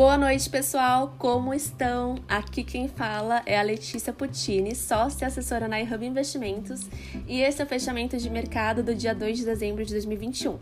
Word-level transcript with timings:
Boa 0.00 0.16
noite, 0.16 0.48
pessoal. 0.48 1.14
Como 1.18 1.52
estão? 1.52 2.14
Aqui 2.26 2.64
quem 2.64 2.88
fala 2.88 3.42
é 3.44 3.58
a 3.58 3.62
Letícia 3.62 4.14
Puccini, 4.14 4.74
sócia 4.74 5.26
assessora 5.26 5.68
na 5.68 5.78
iHub 5.78 6.06
Investimentos, 6.06 6.88
e 7.28 7.42
esse 7.42 7.60
é 7.60 7.64
o 7.66 7.68
fechamento 7.68 8.16
de 8.16 8.30
mercado 8.30 8.82
do 8.82 8.94
dia 8.94 9.14
2 9.14 9.36
de 9.36 9.44
dezembro 9.44 9.84
de 9.84 9.92
2021. 9.92 10.58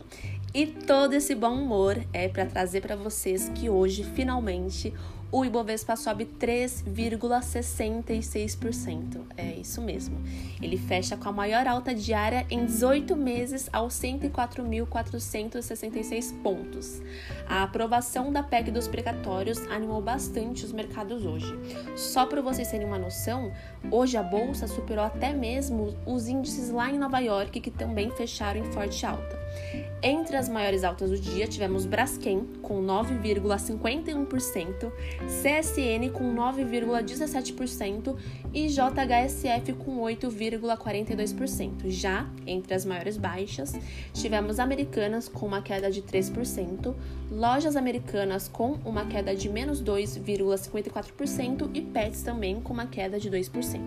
E 0.53 0.67
todo 0.67 1.13
esse 1.13 1.33
bom 1.35 1.53
humor 1.53 1.97
é 2.11 2.27
para 2.27 2.45
trazer 2.47 2.81
para 2.81 2.97
vocês 2.97 3.47
que 3.55 3.69
hoje, 3.69 4.03
finalmente, 4.03 4.93
o 5.31 5.45
Ibovespa 5.45 5.95
sobe 5.95 6.25
3,66%. 6.25 9.21
É 9.37 9.53
isso 9.53 9.79
mesmo. 9.81 10.17
Ele 10.61 10.77
fecha 10.77 11.15
com 11.15 11.29
a 11.29 11.31
maior 11.31 11.65
alta 11.67 11.93
diária 11.93 12.47
em 12.49 12.65
18 12.65 13.15
meses 13.15 13.69
aos 13.71 13.93
104.466 13.93 16.33
pontos. 16.41 16.99
A 17.47 17.61
aprovação 17.63 18.33
da 18.33 18.41
PEC 18.41 18.71
dos 18.71 18.87
precatórios 18.87 19.59
animou 19.67 20.01
bastante 20.01 20.65
os 20.65 20.71
mercados 20.71 21.23
hoje. 21.25 21.53
Só 21.95 22.25
para 22.25 22.41
vocês 22.41 22.71
terem 22.71 22.87
uma 22.87 22.97
noção, 22.97 23.51
hoje 23.91 24.17
a 24.17 24.23
bolsa 24.23 24.65
superou 24.67 25.05
até 25.05 25.31
mesmo 25.31 25.95
os 26.05 26.27
índices 26.27 26.71
lá 26.71 26.89
em 26.89 26.97
Nova 26.97 27.19
York, 27.19 27.61
que 27.61 27.71
também 27.71 28.09
fecharam 28.11 28.59
em 28.59 28.71
forte 28.71 29.05
alta. 29.05 29.38
Entre 30.01 30.37
as 30.37 30.47
maiores 30.47 30.85
altas 30.85 31.09
do 31.09 31.19
dia, 31.19 31.45
tivemos 31.45 31.85
Braskem 31.85 32.47
com 32.61 32.81
9,51%, 32.81 34.89
CSN 35.27 36.09
com 36.13 36.33
9,17% 36.33 38.15
e 38.53 38.67
JHSF 38.67 39.73
com 39.73 39.97
8,42%. 39.97 41.89
Já 41.89 42.29
entre 42.47 42.73
as 42.73 42.85
maiores 42.85 43.17
baixas, 43.17 43.73
tivemos 44.13 44.57
Americanas 44.57 45.27
com 45.27 45.45
uma 45.45 45.61
queda 45.61 45.91
de 45.91 46.01
3%, 46.01 46.95
Lojas 47.31 47.75
Americanas 47.75 48.47
com 48.47 48.73
uma 48.83 49.05
queda 49.05 49.35
de 49.35 49.49
menos 49.49 49.83
2,54% 49.83 51.69
e 51.73 51.81
Pets 51.81 52.23
também 52.23 52.59
com 52.59 52.73
uma 52.73 52.87
queda 52.87 53.19
de 53.19 53.29
2%. 53.29 53.79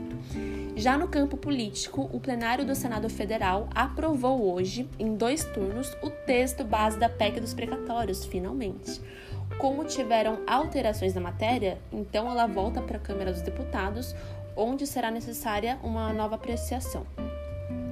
Já 0.76 0.96
no 0.96 1.08
campo 1.08 1.36
político, 1.36 2.08
o 2.12 2.20
plenário 2.20 2.64
do 2.64 2.74
Senado 2.74 3.10
Federal 3.10 3.68
aprovou 3.74 4.54
hoje, 4.54 4.88
em 4.98 5.16
dois 5.16 5.44
turnos, 5.52 5.96
o 6.02 6.10
texto 6.10 6.64
base 6.64 6.98
da 6.98 7.08
PEC 7.08 7.40
dos 7.40 7.54
precatórios, 7.54 8.24
finalmente. 8.24 9.00
Como 9.58 9.84
tiveram 9.84 10.40
alterações 10.46 11.14
na 11.14 11.20
matéria, 11.20 11.78
então 11.92 12.30
ela 12.30 12.46
volta 12.46 12.80
para 12.80 12.96
a 12.96 13.00
Câmara 13.00 13.32
dos 13.32 13.42
Deputados, 13.42 14.14
onde 14.56 14.86
será 14.86 15.10
necessária 15.10 15.78
uma 15.82 16.12
nova 16.12 16.34
apreciação. 16.34 17.06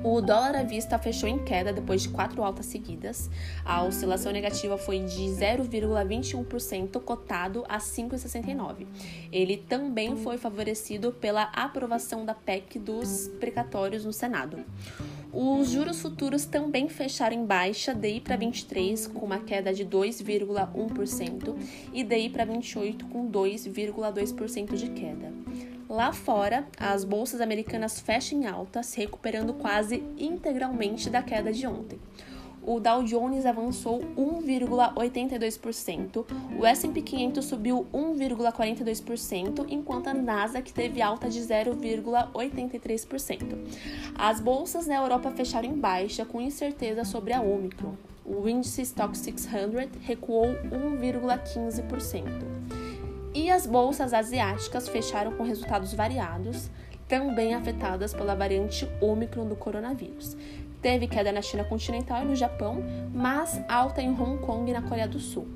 O 0.03 0.23
dólar 0.23 0.57
à 0.57 0.63
vista 0.63 0.99
fechou 0.99 1.29
em 1.29 1.39
queda 1.45 1.75
depois 1.75 2.03
de 2.03 2.09
quatro 2.09 2.43
altas 2.43 2.65
seguidas. 2.65 3.29
A 3.63 3.85
oscilação 3.85 4.33
negativa 4.33 4.79
foi 4.79 5.01
de 5.01 5.21
0,21%, 5.25 6.99
cotado 7.03 7.67
a 7.69 7.77
5,69. 7.77 8.87
Ele 9.31 9.59
também 9.59 10.17
foi 10.17 10.39
favorecido 10.39 11.13
pela 11.13 11.43
aprovação 11.53 12.25
da 12.25 12.33
PEC 12.33 12.79
dos 12.79 13.29
precatórios 13.39 14.07
no 14.07 14.13
Senado. 14.13 14.65
Os 15.33 15.71
juros 15.71 16.01
futuros 16.03 16.45
também 16.45 16.89
fecharam 16.89 17.37
em 17.37 17.47
baixa, 17.47 17.95
DI 17.95 18.21
para 18.21 18.37
23 18.37 19.07
com 19.07 19.27
uma 19.27 19.39
queda 19.39 19.73
de 19.73 19.87
2,1% 19.87 21.57
e 21.93 22.03
DI 22.03 22.31
para 22.31 22.45
28 22.45 23.07
com 23.07 23.31
2,2% 23.31 24.75
de 24.75 24.89
queda. 24.91 25.33
Lá 25.89 26.13
fora, 26.13 26.67
as 26.77 27.05
bolsas 27.05 27.41
americanas 27.41 28.01
fecham 28.01 28.41
em 28.41 28.47
alta, 28.47 28.83
se 28.83 28.99
recuperando 28.99 29.55
quase 29.55 30.03
integralmente 30.19 31.09
da 31.09 31.23
queda 31.23 31.53
de 31.53 31.67
ontem. 31.67 31.99
O 32.71 32.79
Dow 32.79 33.03
Jones 33.03 33.45
avançou 33.47 33.99
1,82%, 34.17 36.25
o 36.57 36.65
S&P 36.65 37.03
500 37.03 37.45
subiu 37.45 37.85
1,42%, 37.93 39.67
enquanto 39.69 40.07
a 40.07 40.15
Nasdaq 40.15 40.73
teve 40.73 41.03
alta 41.03 41.29
de 41.29 41.41
0,83%. 41.41 43.59
As 44.17 44.39
bolsas 44.39 44.87
na 44.87 44.95
Europa 44.95 45.33
fecharam 45.33 45.69
em 45.69 45.75
baixa, 45.75 46.25
com 46.25 46.41
incerteza 46.41 47.05
sobre 47.05 47.33
a 47.33 47.43
Omicron. 47.43 47.95
O 48.25 48.49
índice 48.49 48.83
Stock 48.83 49.19
600 49.19 49.89
recuou 50.03 50.47
1,15%. 50.47 52.23
E 53.35 53.51
as 53.51 53.67
bolsas 53.67 54.15
asiáticas 54.15 54.89
fecharam 54.89 55.33
com 55.33 55.43
resultados 55.43 55.93
variados, 55.93 56.71
também 57.09 57.53
afetadas 57.53 58.15
pela 58.15 58.37
variante 58.37 58.89
Ômicron 59.01 59.49
do 59.49 59.57
coronavírus. 59.57 60.37
Teve 60.83 61.07
queda 61.07 61.31
na 61.31 61.43
China 61.43 61.63
continental 61.65 62.23
e 62.23 62.27
no 62.27 62.35
Japão, 62.35 62.83
mas 63.13 63.61
alta 63.69 64.01
em 64.01 64.09
Hong 64.11 64.39
Kong 64.39 64.71
e 64.71 64.75
na 64.75 64.81
Coreia 64.83 65.07
do 65.07 65.19
Sul. 65.19 65.47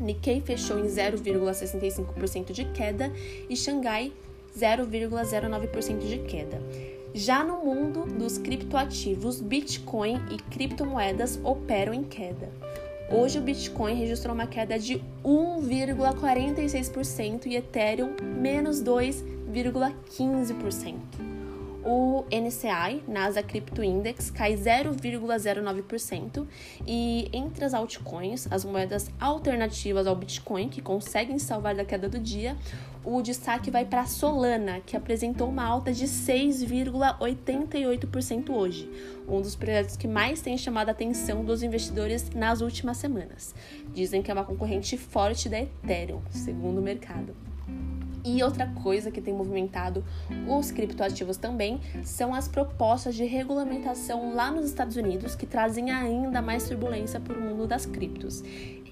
Nikkei 0.00 0.40
fechou 0.40 0.78
em 0.78 0.86
0,65% 0.86 2.52
de 2.52 2.64
queda 2.66 3.12
e 3.48 3.56
Xangai 3.56 4.12
0,09% 4.56 6.06
de 6.06 6.18
queda. 6.20 6.62
Já 7.12 7.42
no 7.44 7.64
mundo 7.64 8.06
dos 8.06 8.38
criptoativos, 8.38 9.40
Bitcoin 9.40 10.20
e 10.30 10.36
criptomoedas 10.50 11.40
operam 11.44 11.92
em 11.94 12.02
queda. 12.02 12.50
Hoje 13.10 13.38
o 13.38 13.42
Bitcoin 13.42 13.94
registrou 13.94 14.34
uma 14.34 14.46
queda 14.46 14.78
de 14.78 15.02
1,46% 15.24 17.46
e 17.46 17.56
Ethereum 17.56 18.16
menos 18.20 18.82
2,15%. 18.82 21.33
O 21.84 22.24
NCI, 22.30 23.02
NASA 23.06 23.42
Crypto 23.42 23.84
Index, 23.84 24.30
cai 24.30 24.54
0,09% 24.54 26.46
e 26.86 27.28
entre 27.30 27.62
as 27.62 27.74
altcoins, 27.74 28.48
as 28.50 28.64
moedas 28.64 29.10
alternativas 29.20 30.06
ao 30.06 30.16
Bitcoin, 30.16 30.70
que 30.70 30.80
conseguem 30.80 31.38
salvar 31.38 31.74
da 31.74 31.84
queda 31.84 32.08
do 32.08 32.18
dia, 32.18 32.56
o 33.04 33.20
destaque 33.20 33.70
vai 33.70 33.84
para 33.84 34.06
Solana, 34.06 34.80
que 34.80 34.96
apresentou 34.96 35.50
uma 35.50 35.62
alta 35.62 35.92
de 35.92 36.06
6,88% 36.06 38.48
hoje, 38.48 38.90
um 39.28 39.42
dos 39.42 39.54
projetos 39.54 39.94
que 39.94 40.08
mais 40.08 40.40
tem 40.40 40.56
chamado 40.56 40.88
a 40.88 40.92
atenção 40.92 41.44
dos 41.44 41.62
investidores 41.62 42.30
nas 42.30 42.62
últimas 42.62 42.96
semanas. 42.96 43.54
Dizem 43.92 44.22
que 44.22 44.30
é 44.30 44.34
uma 44.34 44.44
concorrente 44.44 44.96
forte 44.96 45.50
da 45.50 45.60
Ethereum, 45.60 46.22
segundo 46.30 46.78
o 46.78 46.82
mercado. 46.82 47.36
E 48.24 48.42
outra 48.42 48.66
coisa 48.82 49.10
que 49.10 49.20
tem 49.20 49.34
movimentado 49.34 50.02
os 50.48 50.70
criptoativos 50.70 51.36
também 51.36 51.80
são 52.02 52.34
as 52.34 52.48
propostas 52.48 53.14
de 53.14 53.24
regulamentação 53.24 54.34
lá 54.34 54.50
nos 54.50 54.64
Estados 54.64 54.96
Unidos 54.96 55.34
que 55.34 55.44
trazem 55.44 55.90
ainda 55.90 56.40
mais 56.40 56.66
turbulência 56.66 57.20
para 57.20 57.36
o 57.36 57.40
mundo 57.40 57.66
das 57.66 57.84
criptos. 57.84 58.42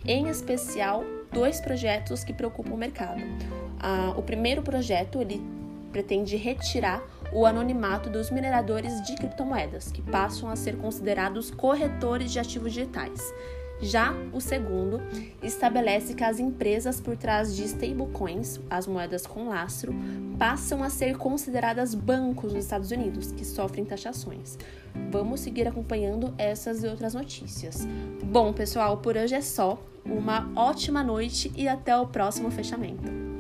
Em 0.04 0.28
especial, 0.28 1.02
dois 1.32 1.60
projetos 1.60 2.22
que 2.22 2.32
preocupam 2.32 2.74
o 2.74 2.76
mercado. 2.76 3.22
Ah, 3.80 4.12
o 4.16 4.22
primeiro 4.22 4.60
projeto 4.60 5.20
ele 5.20 5.40
pretende 5.90 6.36
retirar 6.36 7.02
o 7.32 7.46
anonimato 7.46 8.10
dos 8.10 8.30
mineradores 8.30 9.00
de 9.02 9.14
criptomoedas, 9.14 9.90
que 9.90 10.02
passam 10.02 10.48
a 10.50 10.56
ser 10.56 10.76
considerados 10.76 11.50
corretores 11.50 12.32
de 12.32 12.38
ativos 12.38 12.72
digitais. 12.72 13.20
Já 13.82 14.14
o 14.32 14.40
segundo 14.40 15.02
estabelece 15.42 16.14
que 16.14 16.22
as 16.22 16.38
empresas 16.38 17.00
por 17.00 17.16
trás 17.16 17.56
de 17.56 17.64
stablecoins, 17.64 18.60
as 18.70 18.86
moedas 18.86 19.26
com 19.26 19.48
lastro, 19.48 19.92
passam 20.38 20.84
a 20.84 20.88
ser 20.88 21.18
consideradas 21.18 21.92
bancos 21.92 22.52
nos 22.52 22.64
Estados 22.64 22.92
Unidos, 22.92 23.32
que 23.32 23.44
sofrem 23.44 23.84
taxações. 23.84 24.56
Vamos 25.10 25.40
seguir 25.40 25.66
acompanhando 25.66 26.32
essas 26.38 26.84
e 26.84 26.86
outras 26.86 27.14
notícias. 27.14 27.86
Bom, 28.22 28.52
pessoal, 28.52 28.98
por 28.98 29.16
hoje 29.16 29.34
é 29.34 29.40
só. 29.40 29.82
Uma 30.04 30.50
ótima 30.54 31.02
noite 31.02 31.52
e 31.56 31.68
até 31.68 31.96
o 31.96 32.06
próximo 32.06 32.50
fechamento. 32.50 33.31